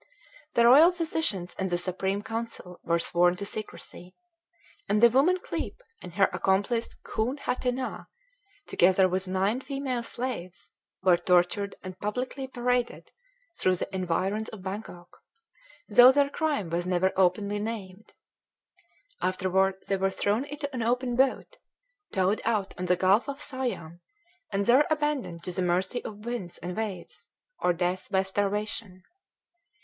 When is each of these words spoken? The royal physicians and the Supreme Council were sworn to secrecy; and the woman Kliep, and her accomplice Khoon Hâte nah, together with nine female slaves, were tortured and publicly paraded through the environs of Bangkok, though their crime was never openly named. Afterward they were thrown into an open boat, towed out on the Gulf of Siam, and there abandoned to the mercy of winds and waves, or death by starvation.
The 0.55 0.65
royal 0.65 0.91
physicians 0.91 1.53
and 1.59 1.69
the 1.69 1.77
Supreme 1.77 2.23
Council 2.23 2.79
were 2.83 2.97
sworn 2.97 3.35
to 3.35 3.45
secrecy; 3.45 4.15
and 4.89 4.99
the 4.99 5.11
woman 5.11 5.37
Kliep, 5.37 5.79
and 6.01 6.15
her 6.15 6.27
accomplice 6.33 6.95
Khoon 7.05 7.37
Hâte 7.37 7.71
nah, 7.71 8.05
together 8.65 9.07
with 9.07 9.27
nine 9.27 9.61
female 9.61 10.01
slaves, 10.01 10.71
were 11.03 11.17
tortured 11.17 11.75
and 11.83 11.99
publicly 11.99 12.47
paraded 12.47 13.11
through 13.59 13.75
the 13.75 13.95
environs 13.95 14.49
of 14.49 14.63
Bangkok, 14.63 15.19
though 15.87 16.11
their 16.11 16.31
crime 16.31 16.71
was 16.71 16.87
never 16.87 17.11
openly 17.15 17.59
named. 17.59 18.13
Afterward 19.21 19.75
they 19.87 19.97
were 19.97 20.09
thrown 20.09 20.45
into 20.45 20.67
an 20.73 20.81
open 20.81 21.15
boat, 21.15 21.57
towed 22.11 22.41
out 22.43 22.73
on 22.75 22.85
the 22.85 22.95
Gulf 22.95 23.29
of 23.29 23.39
Siam, 23.39 24.01
and 24.51 24.65
there 24.65 24.87
abandoned 24.89 25.43
to 25.43 25.51
the 25.51 25.61
mercy 25.61 26.03
of 26.03 26.25
winds 26.25 26.57
and 26.57 26.75
waves, 26.75 27.29
or 27.59 27.71
death 27.71 28.09
by 28.09 28.23
starvation. 28.23 29.03